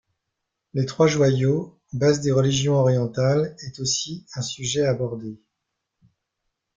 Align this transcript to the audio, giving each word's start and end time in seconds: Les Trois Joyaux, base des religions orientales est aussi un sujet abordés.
Les 0.73 0.87
Trois 0.87 1.05
Joyaux, 1.05 1.79
base 1.93 2.21
des 2.21 2.31
religions 2.31 2.73
orientales 2.73 3.55
est 3.67 3.79
aussi 3.79 4.25
un 4.33 4.41
sujet 4.41 4.83
abordés. 4.83 5.39